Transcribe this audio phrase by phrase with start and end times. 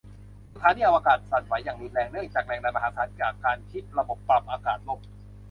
[0.53, 4.99] สถานีอวกาศสั่นไหวอย่างรุนแรงเนื่องจากแรงดันมหาศาลจากการที่ระบบปรับอากาศล่ม